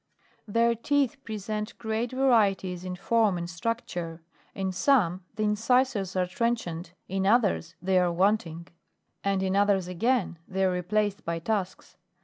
14. 0.47 0.53
Their 0.53 0.73
teeth 0.73 1.23
present 1.23 1.77
great 1.77 2.11
varieties 2.11 2.83
in 2.83 2.95
form 2.95 3.37
and 3.37 3.47
structure; 3.47 4.23
in 4.55 4.71
some, 4.71 5.23
the 5.35 5.43
incisors 5.43 6.15
are 6.15 6.25
trenchant, 6.25 6.93
in 7.07 7.27
others 7.27 7.75
they 7.83 7.99
are 7.99 8.11
wanting; 8.11 8.67
and 9.23 9.43
in 9.43 9.55
others 9.55 9.87
again 9.87 10.39
they 10.47 10.63
are 10.65 10.71
replaced 10.71 11.23
by 11.23 11.37
tusks. 11.37 11.97